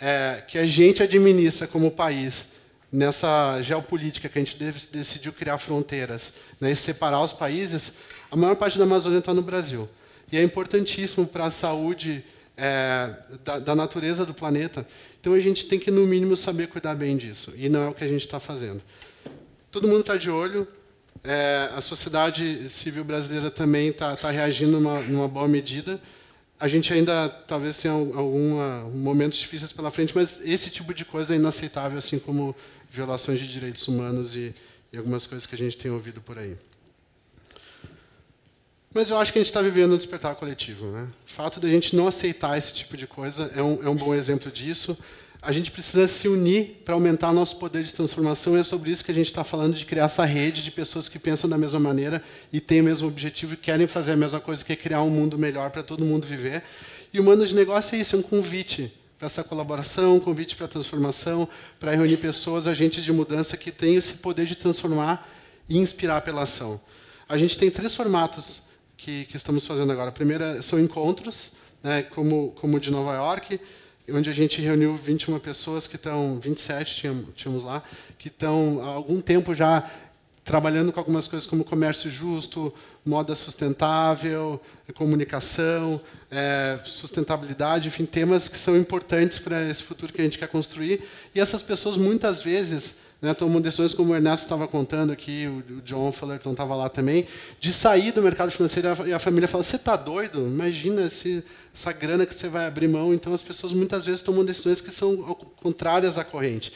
é, 0.00 0.42
que 0.46 0.58
a 0.58 0.66
gente 0.66 1.02
administra 1.02 1.66
como 1.66 1.90
país 1.90 2.52
nessa 2.90 3.60
geopolítica 3.60 4.28
que 4.28 4.38
a 4.38 4.44
gente 4.44 4.56
decidiu 4.90 5.32
criar 5.32 5.58
fronteiras 5.58 6.34
né, 6.60 6.70
e 6.70 6.76
separar 6.76 7.22
os 7.22 7.32
países, 7.32 7.92
a 8.30 8.36
maior 8.36 8.56
parte 8.56 8.78
da 8.78 8.84
Amazônia 8.84 9.18
está 9.18 9.34
no 9.34 9.42
Brasil. 9.42 9.88
E 10.32 10.36
é 10.36 10.42
importantíssimo 10.42 11.26
para 11.26 11.46
a 11.46 11.50
saúde 11.50 12.24
é, 12.56 13.14
da, 13.44 13.58
da, 13.58 13.74
natureza 13.74 14.24
do 14.24 14.34
planeta. 14.34 14.86
Então 15.20 15.32
a 15.32 15.40
gente 15.40 15.66
tem 15.66 15.78
que, 15.78 15.90
no 15.90 16.06
mínimo, 16.06 16.36
saber 16.36 16.68
cuidar 16.68 16.94
bem 16.94 17.16
disso. 17.16 17.52
E 17.56 17.68
não 17.68 17.82
é 17.82 17.88
o 17.88 17.94
que 17.94 18.04
a 18.04 18.08
gente 18.08 18.24
está 18.24 18.40
fazendo. 18.40 18.82
Todo 19.70 19.86
mundo 19.86 20.00
está 20.00 20.16
de 20.16 20.30
olho. 20.30 20.66
É, 21.24 21.70
a 21.74 21.80
sociedade 21.80 22.68
civil 22.68 23.04
brasileira 23.04 23.50
também 23.50 23.88
está 23.88 24.16
tá 24.16 24.30
reagindo 24.30 24.72
numa, 24.72 25.00
numa 25.00 25.28
boa 25.28 25.48
medida 25.48 26.00
a 26.60 26.66
gente 26.66 26.92
ainda 26.92 27.28
talvez 27.28 27.78
tenha 27.78 27.94
alguns 27.94 28.94
momentos 28.94 29.38
difíceis 29.38 29.72
pela 29.72 29.90
frente, 29.90 30.14
mas 30.14 30.40
esse 30.44 30.70
tipo 30.70 30.92
de 30.92 31.04
coisa 31.04 31.34
é 31.34 31.36
inaceitável, 31.36 31.98
assim 31.98 32.18
como 32.18 32.54
violações 32.90 33.38
de 33.38 33.46
direitos 33.46 33.86
humanos 33.86 34.34
e, 34.34 34.54
e 34.92 34.96
algumas 34.96 35.26
coisas 35.26 35.46
que 35.46 35.54
a 35.54 35.58
gente 35.58 35.76
tem 35.76 35.90
ouvido 35.90 36.20
por 36.20 36.38
aí. 36.38 36.56
Mas 38.92 39.10
eu 39.10 39.18
acho 39.18 39.32
que 39.32 39.38
a 39.38 39.42
gente 39.42 39.50
está 39.50 39.62
vivendo 39.62 39.92
um 39.92 39.96
despertar 39.96 40.34
coletivo. 40.34 40.86
Né? 40.86 41.08
O 41.26 41.30
fato 41.30 41.60
de 41.60 41.66
a 41.66 41.70
gente 41.70 41.94
não 41.94 42.08
aceitar 42.08 42.56
esse 42.56 42.74
tipo 42.74 42.96
de 42.96 43.06
coisa 43.06 43.52
é 43.54 43.62
um, 43.62 43.82
é 43.84 43.88
um 43.88 43.94
bom 43.94 44.14
exemplo 44.14 44.50
disso 44.50 44.98
a 45.40 45.52
gente 45.52 45.70
precisa 45.70 46.06
se 46.06 46.26
unir 46.26 46.82
para 46.84 46.94
aumentar 46.94 47.32
nosso 47.32 47.56
poder 47.56 47.84
de 47.84 47.94
transformação. 47.94 48.56
E 48.56 48.60
é 48.60 48.62
sobre 48.62 48.90
isso 48.90 49.04
que 49.04 49.10
a 49.10 49.14
gente 49.14 49.26
está 49.26 49.44
falando, 49.44 49.74
de 49.74 49.86
criar 49.86 50.04
essa 50.04 50.24
rede 50.24 50.62
de 50.62 50.70
pessoas 50.70 51.08
que 51.08 51.18
pensam 51.18 51.48
da 51.48 51.56
mesma 51.56 51.78
maneira 51.78 52.22
e 52.52 52.60
têm 52.60 52.80
o 52.80 52.84
mesmo 52.84 53.06
objetivo 53.06 53.54
e 53.54 53.56
querem 53.56 53.86
fazer 53.86 54.12
a 54.12 54.16
mesma 54.16 54.40
coisa, 54.40 54.64
que 54.64 54.72
é 54.72 54.76
criar 54.76 55.02
um 55.02 55.10
mundo 55.10 55.38
melhor 55.38 55.70
para 55.70 55.82
todo 55.82 56.04
mundo 56.04 56.26
viver. 56.26 56.62
E 57.12 57.20
o 57.20 57.24
Mano 57.24 57.46
de 57.46 57.54
Negócio 57.54 57.94
é 57.94 58.00
isso, 58.00 58.16
é 58.16 58.18
um 58.18 58.22
convite 58.22 58.92
para 59.16 59.26
essa 59.26 59.42
colaboração, 59.44 60.16
um 60.16 60.20
convite 60.20 60.56
para 60.56 60.66
a 60.66 60.68
transformação, 60.68 61.48
para 61.78 61.92
reunir 61.92 62.16
pessoas, 62.16 62.66
agentes 62.66 63.04
de 63.04 63.12
mudança 63.12 63.56
que 63.56 63.70
têm 63.70 63.96
esse 63.96 64.14
poder 64.14 64.46
de 64.46 64.56
transformar 64.56 65.28
e 65.68 65.78
inspirar 65.78 66.20
pela 66.22 66.42
ação. 66.42 66.80
A 67.28 67.38
gente 67.38 67.56
tem 67.56 67.70
três 67.70 67.94
formatos 67.94 68.62
que, 68.96 69.24
que 69.26 69.36
estamos 69.36 69.66
fazendo 69.66 69.92
agora. 69.92 70.08
A 70.08 70.12
primeira 70.12 70.62
são 70.62 70.78
encontros, 70.78 71.52
né, 71.82 72.02
como, 72.02 72.52
como 72.60 72.76
o 72.76 72.80
de 72.80 72.90
Nova 72.90 73.14
York, 73.14 73.60
onde 74.10 74.30
a 74.30 74.32
gente 74.32 74.60
reuniu 74.60 74.96
21 74.96 75.38
pessoas 75.38 75.86
que 75.86 75.96
estão, 75.96 76.38
27 76.40 77.12
tínhamos, 77.34 77.64
lá, 77.64 77.82
que 78.18 78.28
estão 78.28 78.80
há 78.82 78.86
algum 78.86 79.20
tempo 79.20 79.54
já 79.54 79.90
trabalhando 80.44 80.90
com 80.90 80.98
algumas 80.98 81.26
coisas 81.26 81.46
como 81.46 81.62
comércio 81.62 82.10
justo, 82.10 82.72
moda 83.04 83.34
sustentável, 83.34 84.58
comunicação, 84.94 86.00
é, 86.30 86.78
sustentabilidade, 86.84 87.88
enfim, 87.88 88.06
temas 88.06 88.48
que 88.48 88.56
são 88.56 88.74
importantes 88.74 89.38
para 89.38 89.68
esse 89.68 89.82
futuro 89.82 90.10
que 90.10 90.20
a 90.20 90.24
gente 90.24 90.38
quer 90.38 90.48
construir. 90.48 91.02
E 91.34 91.40
essas 91.40 91.62
pessoas, 91.62 91.98
muitas 91.98 92.42
vezes, 92.42 92.96
né, 93.20 93.34
tomam 93.34 93.60
decisões, 93.60 93.92
como 93.92 94.12
o 94.12 94.14
Ernesto 94.14 94.46
estava 94.46 94.68
contando 94.68 95.12
aqui, 95.12 95.46
o, 95.46 95.80
John 95.82 96.12
Fullerton 96.12 96.52
estava 96.52 96.76
lá 96.76 96.88
também, 96.88 97.26
de 97.58 97.72
sair 97.72 98.12
do 98.12 98.22
mercado 98.22 98.50
financeiro 98.50 98.88
e 99.06 99.12
a 99.12 99.18
família 99.18 99.48
fala: 99.48 99.64
você 99.64 99.76
está 99.76 99.96
doido? 99.96 100.46
Imagina 100.46 101.06
esse, 101.06 101.42
essa 101.74 101.92
grana 101.92 102.24
que 102.24 102.34
você 102.34 102.48
vai 102.48 102.66
abrir 102.66 102.86
mão. 102.86 103.12
Então, 103.12 103.34
as 103.34 103.42
pessoas 103.42 103.72
muitas 103.72 104.06
vezes 104.06 104.22
tomam 104.22 104.44
decisões 104.44 104.80
que 104.80 104.90
são 104.90 105.16
contrárias 105.56 106.16
à 106.16 106.24
corrente. 106.24 106.72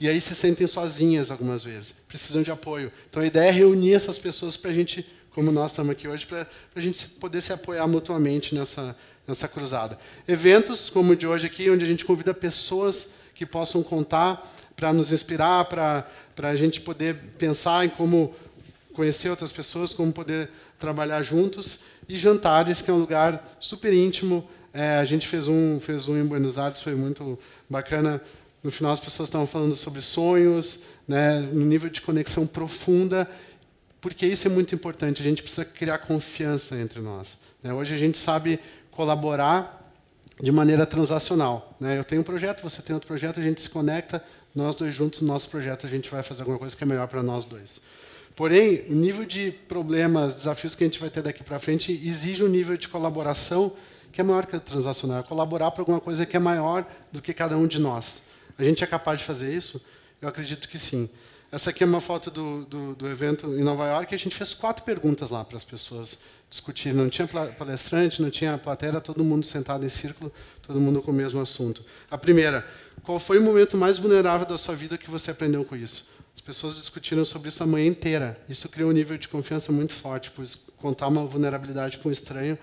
E 0.00 0.08
aí 0.08 0.20
se 0.20 0.34
sentem 0.34 0.66
sozinhas 0.66 1.30
algumas 1.30 1.62
vezes, 1.62 1.94
precisam 2.08 2.42
de 2.42 2.50
apoio. 2.50 2.90
Então, 3.08 3.22
a 3.22 3.26
ideia 3.26 3.48
é 3.48 3.52
reunir 3.52 3.94
essas 3.94 4.18
pessoas 4.18 4.56
para 4.56 4.72
a 4.72 4.74
gente, 4.74 5.06
como 5.30 5.52
nós 5.52 5.70
estamos 5.70 5.92
aqui 5.92 6.08
hoje, 6.08 6.26
para 6.26 6.48
a 6.74 6.80
gente 6.80 7.06
poder 7.06 7.40
se 7.40 7.52
apoiar 7.52 7.86
mutuamente 7.86 8.52
nessa, 8.52 8.96
nessa 9.26 9.46
cruzada. 9.46 9.96
Eventos 10.26 10.90
como 10.90 11.12
o 11.12 11.16
de 11.16 11.28
hoje 11.28 11.46
aqui, 11.46 11.70
onde 11.70 11.84
a 11.84 11.88
gente 11.88 12.04
convida 12.04 12.34
pessoas 12.34 13.10
que 13.36 13.46
possam 13.46 13.82
contar 13.82 14.42
para 14.84 14.92
nos 14.92 15.12
inspirar, 15.12 15.64
para 15.64 16.04
a 16.42 16.56
gente 16.56 16.78
poder 16.78 17.16
pensar 17.38 17.86
em 17.86 17.88
como 17.88 18.34
conhecer 18.92 19.30
outras 19.30 19.50
pessoas, 19.50 19.94
como 19.94 20.12
poder 20.12 20.50
trabalhar 20.78 21.22
juntos. 21.22 21.78
E 22.06 22.18
jantares, 22.18 22.82
que 22.82 22.90
é 22.90 22.92
um 22.92 22.98
lugar 22.98 23.56
super 23.58 23.94
íntimo. 23.94 24.46
É, 24.74 24.98
a 24.98 25.04
gente 25.06 25.26
fez 25.26 25.48
um, 25.48 25.80
fez 25.80 26.06
um 26.06 26.20
em 26.20 26.26
Buenos 26.26 26.58
Aires, 26.58 26.80
foi 26.80 26.94
muito 26.94 27.38
bacana. 27.66 28.20
No 28.62 28.70
final, 28.70 28.92
as 28.92 29.00
pessoas 29.00 29.30
estavam 29.30 29.46
falando 29.46 29.74
sobre 29.74 30.02
sonhos, 30.02 30.80
né, 31.08 31.40
no 31.40 31.64
nível 31.64 31.88
de 31.88 32.02
conexão 32.02 32.46
profunda, 32.46 33.26
porque 34.02 34.26
isso 34.26 34.46
é 34.46 34.50
muito 34.50 34.74
importante. 34.74 35.22
A 35.22 35.24
gente 35.24 35.42
precisa 35.42 35.64
criar 35.64 35.96
confiança 35.96 36.76
entre 36.76 37.00
nós. 37.00 37.38
Né? 37.62 37.72
Hoje 37.72 37.94
a 37.94 37.98
gente 37.98 38.18
sabe 38.18 38.60
colaborar 38.90 39.82
de 40.38 40.52
maneira 40.52 40.84
transacional. 40.84 41.74
Né? 41.80 41.98
Eu 41.98 42.04
tenho 42.04 42.20
um 42.20 42.24
projeto, 42.24 42.62
você 42.62 42.82
tem 42.82 42.92
outro 42.92 43.06
projeto, 43.06 43.40
a 43.40 43.42
gente 43.42 43.62
se 43.62 43.70
conecta, 43.70 44.22
nós 44.54 44.74
dois 44.74 44.94
juntos, 44.94 45.20
no 45.20 45.28
nosso 45.28 45.48
projeto, 45.48 45.86
a 45.86 45.90
gente 45.90 46.10
vai 46.10 46.22
fazer 46.22 46.42
alguma 46.42 46.58
coisa 46.58 46.76
que 46.76 46.84
é 46.84 46.86
melhor 46.86 47.08
para 47.08 47.22
nós 47.22 47.44
dois. 47.44 47.80
Porém, 48.36 48.84
o 48.88 48.94
nível 48.94 49.24
de 49.24 49.52
problemas, 49.68 50.34
desafios 50.34 50.74
que 50.74 50.84
a 50.84 50.86
gente 50.86 50.98
vai 50.98 51.10
ter 51.10 51.22
daqui 51.22 51.42
para 51.42 51.58
frente 51.58 51.92
exige 52.04 52.42
um 52.42 52.48
nível 52.48 52.76
de 52.76 52.88
colaboração 52.88 53.72
que 54.14 54.20
é 54.20 54.24
maior 54.24 54.46
que 54.46 54.54
o 54.54 54.60
transacional. 54.60 55.18
É 55.18 55.22
colaborar 55.24 55.72
para 55.72 55.82
alguma 55.82 56.00
coisa 56.00 56.24
que 56.24 56.36
é 56.36 56.40
maior 56.40 56.86
do 57.10 57.20
que 57.20 57.34
cada 57.34 57.56
um 57.56 57.66
de 57.66 57.80
nós. 57.80 58.22
A 58.56 58.62
gente 58.62 58.84
é 58.84 58.86
capaz 58.86 59.18
de 59.18 59.24
fazer 59.24 59.52
isso? 59.52 59.84
Eu 60.22 60.28
acredito 60.28 60.68
que 60.68 60.78
sim. 60.78 61.08
Essa 61.50 61.70
aqui 61.70 61.82
é 61.82 61.86
uma 61.86 62.00
foto 62.00 62.30
do, 62.30 62.64
do, 62.64 62.94
do 62.94 63.08
evento 63.08 63.46
em 63.46 63.62
Nova 63.62 63.86
York. 63.86 64.14
A 64.14 64.18
gente 64.18 64.34
fez 64.34 64.54
quatro 64.54 64.84
perguntas 64.84 65.30
lá 65.30 65.44
para 65.44 65.56
as 65.56 65.64
pessoas 65.64 66.18
discutirem. 66.48 66.96
Não 66.96 67.08
tinha 67.08 67.26
palestrante, 67.28 68.22
não 68.22 68.30
tinha 68.30 68.56
plateia, 68.56 69.00
todo 69.00 69.24
mundo 69.24 69.44
sentado 69.44 69.84
em 69.84 69.88
círculo, 69.88 70.32
todo 70.62 70.80
mundo 70.80 71.02
com 71.02 71.10
o 71.10 71.14
mesmo 71.14 71.40
assunto. 71.40 71.84
A 72.10 72.16
primeira, 72.16 72.66
qual 73.04 73.18
foi 73.18 73.38
o 73.38 73.42
momento 73.42 73.76
mais 73.76 73.98
vulnerável 73.98 74.46
da 74.46 74.56
sua 74.56 74.74
vida 74.74 74.96
que 74.96 75.10
você 75.10 75.30
aprendeu 75.30 75.64
com 75.64 75.76
isso? 75.76 76.08
As 76.34 76.40
pessoas 76.40 76.76
discutiram 76.76 77.24
sobre 77.24 77.48
isso 77.48 77.62
a 77.62 77.66
manhã 77.66 77.86
inteira. 77.86 78.38
Isso 78.48 78.68
criou 78.68 78.90
um 78.90 78.92
nível 78.92 79.16
de 79.16 79.28
confiança 79.28 79.70
muito 79.70 79.92
forte, 79.92 80.32
pois 80.34 80.56
contar 80.78 81.08
uma 81.08 81.24
vulnerabilidade 81.24 81.98
para 81.98 82.08
um 82.08 82.12
estranho 82.12 82.58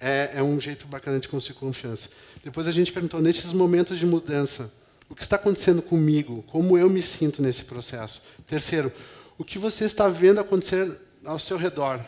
é, 0.00 0.30
é 0.34 0.42
um 0.42 0.58
jeito 0.58 0.86
bacana 0.86 1.20
de 1.20 1.28
conseguir 1.28 1.58
confiança. 1.58 2.08
Depois 2.42 2.66
a 2.66 2.70
gente 2.70 2.90
perguntou, 2.90 3.20
nesses 3.20 3.52
momentos 3.52 3.98
de 3.98 4.06
mudança, 4.06 4.72
o 5.08 5.14
que 5.14 5.22
está 5.22 5.36
acontecendo 5.36 5.82
comigo? 5.82 6.44
Como 6.48 6.78
eu 6.78 6.88
me 6.88 7.02
sinto 7.02 7.42
nesse 7.42 7.64
processo? 7.64 8.22
Terceiro, 8.46 8.92
o 9.36 9.44
que 9.44 9.58
você 9.58 9.84
está 9.84 10.08
vendo 10.08 10.40
acontecer 10.40 10.96
ao 11.24 11.38
seu 11.38 11.56
redor, 11.56 12.00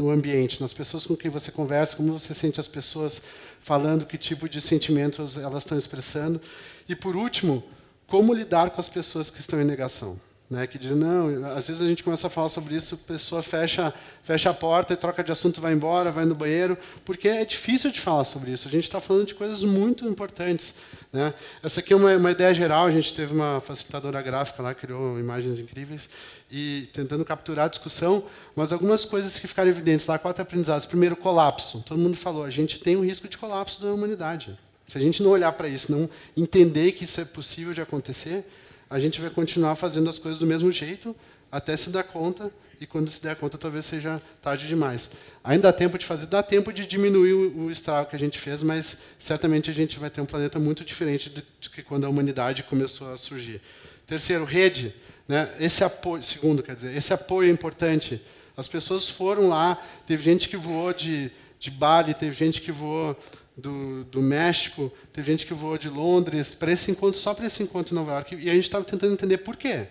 no 0.00 0.10
ambiente, 0.10 0.60
nas 0.60 0.72
pessoas 0.72 1.04
com 1.04 1.16
quem 1.16 1.30
você 1.30 1.52
conversa, 1.52 1.96
como 1.96 2.12
você 2.12 2.32
sente 2.34 2.58
as 2.58 2.68
pessoas 2.68 3.20
falando, 3.60 4.06
que 4.06 4.16
tipo 4.16 4.48
de 4.48 4.60
sentimentos 4.60 5.36
elas 5.36 5.62
estão 5.62 5.76
expressando. 5.76 6.40
E, 6.88 6.96
por 6.96 7.14
último, 7.14 7.62
como 8.06 8.34
lidar 8.34 8.70
com 8.70 8.80
as 8.80 8.88
pessoas 8.88 9.30
que 9.30 9.40
estão 9.40 9.60
em 9.60 9.64
negação. 9.64 10.18
Né, 10.50 10.66
que 10.66 10.76
dizem, 10.76 10.96
não, 10.96 11.46
às 11.56 11.68
vezes 11.68 11.80
a 11.80 11.86
gente 11.86 12.02
começa 12.02 12.26
a 12.26 12.30
falar 12.30 12.48
sobre 12.48 12.74
isso, 12.74 12.96
a 12.96 13.06
pessoa 13.06 13.40
fecha, 13.40 13.94
fecha 14.24 14.50
a 14.50 14.54
porta 14.54 14.92
e 14.92 14.96
troca 14.96 15.22
de 15.22 15.30
assunto, 15.30 15.60
vai 15.60 15.72
embora, 15.72 16.10
vai 16.10 16.24
no 16.24 16.34
banheiro, 16.34 16.76
porque 17.04 17.28
é 17.28 17.44
difícil 17.44 17.92
de 17.92 18.00
falar 18.00 18.24
sobre 18.24 18.50
isso. 18.50 18.66
A 18.66 18.70
gente 18.70 18.82
está 18.82 18.98
falando 18.98 19.26
de 19.26 19.34
coisas 19.36 19.62
muito 19.62 20.04
importantes. 20.08 20.74
Né? 21.12 21.32
Essa 21.62 21.78
aqui 21.78 21.92
é 21.92 21.96
uma, 21.96 22.16
uma, 22.16 22.32
ideia 22.32 22.52
geral, 22.52 22.86
a 22.86 22.90
gente 22.90 23.14
teve 23.14 23.32
uma 23.32 23.60
facilitadora 23.60 24.20
gráfica 24.20 24.60
lá, 24.60 24.74
criou 24.74 25.20
imagens 25.20 25.60
incríveis, 25.60 26.10
e 26.50 26.88
tentando 26.92 27.24
capturar 27.24 27.66
a 27.66 27.68
discussão, 27.68 28.24
mas 28.56 28.72
algumas 28.72 29.04
coisas 29.04 29.38
que 29.38 29.46
ficaram 29.46 29.70
evidentes 29.70 30.08
lá, 30.08 30.18
quatro 30.18 30.42
aprendizados. 30.42 30.84
Primeiro, 30.84 31.14
colapso. 31.14 31.80
Todo 31.86 31.96
mundo 31.96 32.16
falou, 32.16 32.42
a 32.42 32.50
gente 32.50 32.80
tem 32.80 32.96
um 32.96 33.04
risco 33.04 33.28
de 33.28 33.38
colapso 33.38 33.80
da 33.80 33.92
humanidade. 33.92 34.58
Se 34.88 34.98
a 34.98 35.00
gente 35.00 35.22
não 35.22 35.30
olhar 35.30 35.52
para 35.52 35.68
isso, 35.68 35.92
não 35.92 36.10
entender 36.36 36.90
que 36.90 37.04
isso 37.04 37.20
é 37.20 37.24
possível 37.24 37.72
de 37.72 37.80
acontecer, 37.80 38.44
a 38.90 38.98
gente 38.98 39.20
vai 39.20 39.30
continuar 39.30 39.76
fazendo 39.76 40.10
as 40.10 40.18
coisas 40.18 40.38
do 40.38 40.46
mesmo 40.46 40.70
jeito 40.72 41.14
até 41.50 41.76
se 41.76 41.90
dar 41.90 42.02
conta 42.02 42.50
e 42.80 42.86
quando 42.86 43.10
se 43.10 43.22
der 43.22 43.36
conta 43.36 43.56
talvez 43.56 43.84
seja 43.84 44.20
tarde 44.42 44.66
demais. 44.66 45.10
Ainda 45.44 45.70
dá 45.70 45.72
tempo 45.72 45.96
de 45.98 46.04
fazer, 46.04 46.26
dá 46.26 46.42
tempo 46.42 46.72
de 46.72 46.86
diminuir 46.86 47.32
o, 47.32 47.66
o 47.66 47.70
estrago 47.70 48.10
que 48.10 48.16
a 48.16 48.18
gente 48.18 48.38
fez, 48.38 48.62
mas 48.62 48.98
certamente 49.18 49.70
a 49.70 49.72
gente 49.72 49.98
vai 49.98 50.10
ter 50.10 50.20
um 50.20 50.26
planeta 50.26 50.58
muito 50.58 50.84
diferente 50.84 51.30
do, 51.30 51.40
do 51.40 51.70
que 51.70 51.82
quando 51.82 52.04
a 52.04 52.08
humanidade 52.08 52.62
começou 52.64 53.12
a 53.12 53.16
surgir. 53.16 53.60
Terceiro, 54.06 54.44
rede, 54.44 54.94
né? 55.28 55.54
Esse 55.60 55.84
apoio, 55.84 56.22
segundo, 56.22 56.62
quer 56.62 56.74
dizer, 56.74 56.96
esse 56.96 57.12
apoio 57.12 57.48
é 57.48 57.52
importante. 57.52 58.20
As 58.56 58.66
pessoas 58.66 59.08
foram 59.08 59.48
lá, 59.48 59.80
teve 60.06 60.22
gente 60.22 60.48
que 60.48 60.56
voou 60.56 60.92
de 60.92 61.30
de 61.60 61.70
Bali, 61.70 62.14
teve 62.14 62.34
gente 62.34 62.62
que 62.62 62.72
voou 62.72 63.14
do, 63.54 64.02
do 64.04 64.22
México, 64.22 64.90
teve 65.12 65.30
gente 65.30 65.46
que 65.46 65.52
voou 65.52 65.76
de 65.76 65.90
Londres 65.90 66.54
para 66.54 66.72
esse 66.72 66.90
encontro, 66.90 67.20
só 67.20 67.34
para 67.34 67.46
esse 67.46 67.62
encontro 67.62 67.94
em 67.94 67.98
Nova 67.98 68.12
York. 68.12 68.34
E 68.34 68.48
a 68.48 68.54
gente 68.54 68.64
estava 68.64 68.82
tentando 68.82 69.12
entender 69.12 69.38
por 69.38 69.56
quê. 69.56 69.86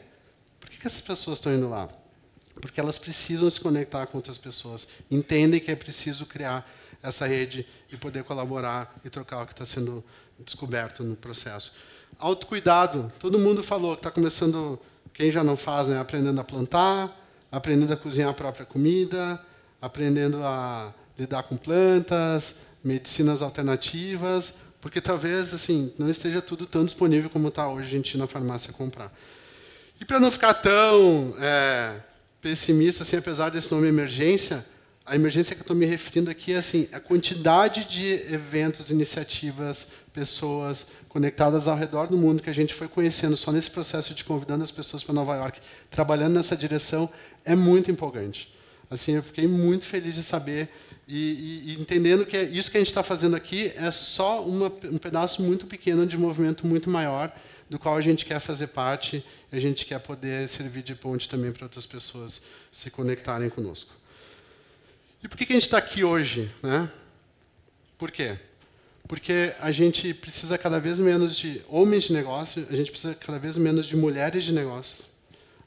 Por 0.60 0.68
que, 0.68 0.78
que 0.78 0.88
essas 0.88 1.02
pessoas 1.02 1.38
estão 1.38 1.54
indo 1.54 1.70
lá? 1.70 1.88
Porque 2.56 2.80
elas 2.80 2.98
precisam 2.98 3.48
se 3.50 3.62
conectar 3.62 4.08
com 4.08 4.18
outras 4.18 4.38
pessoas, 4.38 4.88
entendem 5.10 5.60
que 5.60 5.72
é 5.72 5.76
preciso 5.76 6.26
criar 6.26 6.70
essa 7.02 7.26
rede 7.26 7.66
e 7.90 7.96
poder 7.96 8.24
colaborar 8.24 8.94
e 9.06 9.10
trocar 9.10 9.44
o 9.44 9.46
que 9.46 9.54
está 9.54 9.66
sendo 9.66 10.04
descoberto 10.40 11.04
no 11.04 11.16
processo. 11.16 11.72
Autocuidado, 12.18 13.14
todo 13.20 13.40
mundo 13.40 13.64
falou 13.64 13.94
que 13.94 14.00
está 14.00 14.12
começando, 14.12 14.78
quem 15.14 15.32
já 15.32 15.44
não 15.44 15.56
faz, 15.56 15.88
né, 15.88 16.00
aprendendo 16.00 16.42
a 16.42 16.44
plantar, 16.44 17.16
aprendendo 17.52 17.94
a 17.94 17.98
cozinhar 17.98 18.32
a 18.32 18.34
própria 18.34 18.66
comida, 18.66 19.40
aprendendo 19.82 20.44
a 20.44 20.94
lidar 21.20 21.44
com 21.44 21.58
plantas, 21.58 22.60
medicinas 22.84 23.42
alternativas, 23.42 24.54
porque 24.80 25.02
talvez 25.02 25.54
assim 25.54 25.94
não 26.00 26.10
esteja 26.10 26.42
tudo 26.42 26.66
tão 26.66 26.86
disponível 26.86 27.30
como 27.30 27.50
está 27.50 27.68
hoje 27.68 27.88
a 27.88 27.92
gente 27.92 28.18
na 28.18 28.28
farmácia 28.28 28.72
comprar. 28.72 29.14
E 30.00 30.06
para 30.06 30.20
não 30.20 30.32
ficar 30.32 30.54
tão 30.54 31.36
é, 31.40 31.96
pessimista, 32.42 33.04
assim, 33.04 33.18
apesar 33.18 33.50
desse 33.50 33.70
nome 33.72 33.88
emergência, 33.88 34.66
a 35.06 35.16
emergência 35.16 35.56
que 35.56 35.62
eu 35.62 35.64
estou 35.64 35.76
me 35.76 35.86
referindo 35.86 36.30
aqui 36.30 36.54
é 36.54 36.58
assim, 36.58 36.88
a 36.94 37.00
quantidade 37.00 37.84
de 37.84 38.14
eventos, 38.32 38.90
iniciativas, 38.90 39.88
pessoas 40.14 40.88
conectadas 41.10 41.68
ao 41.68 41.76
redor 41.76 42.08
do 42.08 42.16
mundo 42.16 42.42
que 42.42 42.50
a 42.50 42.54
gente 42.54 42.74
foi 42.74 42.88
conhecendo 42.88 43.36
só 43.36 43.52
nesse 43.52 43.72
processo 43.72 44.14
de 44.14 44.24
convidando 44.24 44.64
as 44.64 44.72
pessoas 44.72 45.04
para 45.04 45.14
Nova 45.14 45.36
York, 45.36 45.60
trabalhando 45.90 46.36
nessa 46.36 46.56
direção, 46.56 47.10
é 47.44 47.56
muito 47.56 47.92
empolgante. 47.92 48.54
Assim, 48.90 49.14
eu 49.14 49.24
fiquei 49.24 49.48
muito 49.48 49.86
feliz 49.86 50.16
de 50.16 50.24
saber 50.24 50.70
e, 51.12 51.74
e, 51.74 51.82
entendendo 51.82 52.24
que 52.24 52.38
é 52.38 52.44
isso 52.44 52.70
que 52.70 52.78
a 52.78 52.80
gente 52.80 52.90
está 52.90 53.02
fazendo 53.02 53.36
aqui 53.36 53.74
é 53.76 53.90
só 53.90 54.44
uma, 54.46 54.68
um 54.68 55.00
pedaço 55.00 55.42
muito 55.42 55.66
pequeno 55.66 56.06
de 56.06 56.16
movimento 56.16 56.68
muito 56.68 56.88
maior, 56.88 57.36
do 57.68 57.80
qual 57.80 57.98
a 57.98 58.02
gente 58.02 58.26
quer 58.26 58.40
fazer 58.40 58.68
parte, 58.68 59.26
a 59.52 59.58
gente 59.58 59.88
quer 59.88 60.00
poder 60.00 60.48
servir 60.48 60.84
de 60.84 60.94
ponte 60.94 61.28
também 61.28 61.52
para 61.52 61.66
outras 61.66 61.88
pessoas 61.88 62.44
se 62.72 62.92
conectarem 62.92 63.50
conosco. 63.50 63.92
E 65.24 65.28
por 65.28 65.36
que, 65.36 65.48
que 65.48 65.54
a 65.54 65.56
gente 65.56 65.66
está 65.66 65.80
aqui 65.80 66.04
hoje? 66.04 66.52
Né? 66.62 66.88
Por 67.98 68.12
quê? 68.12 68.38
Porque 69.08 69.56
a 69.60 69.72
gente 69.72 70.14
precisa 70.14 70.60
cada 70.60 70.80
vez 70.80 71.00
menos 71.00 71.36
de 71.36 71.64
homens 71.68 72.04
de 72.04 72.14
negócio, 72.14 72.68
a 72.70 72.76
gente 72.76 72.92
precisa 72.92 73.16
cada 73.16 73.40
vez 73.40 73.58
menos 73.58 73.88
de 73.88 73.98
mulheres 73.98 74.44
de 74.44 74.54
negócio, 74.54 75.06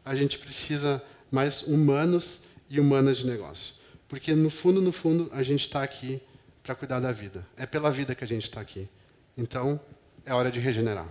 a 0.05 0.14
gente 0.14 0.38
precisa 0.38 1.02
mais 1.33 1.62
humanos 1.62 2.45
e 2.73 2.81
humanas 2.81 3.19
de 3.19 3.26
negócio. 3.26 3.75
Porque, 4.09 4.35
no 4.35 4.49
fundo, 4.49 4.81
no 4.81 4.91
fundo, 4.91 5.31
a 5.35 5.43
gente 5.43 5.61
está 5.61 5.83
aqui 5.83 6.23
para 6.62 6.75
cuidar 6.75 7.00
da 7.00 7.12
vida. 7.12 7.47
É 7.55 7.67
pela 7.67 7.91
vida 7.91 8.14
que 8.14 8.25
a 8.25 8.26
gente 8.26 8.45
está 8.45 8.62
aqui. 8.62 8.88
Então, 9.37 9.79
é 10.25 10.33
hora 10.33 10.50
de 10.50 10.59
regenerar. 10.59 11.07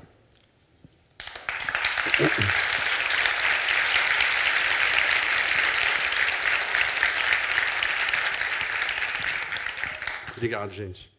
Obrigado, 10.35 10.73
gente. 10.73 11.11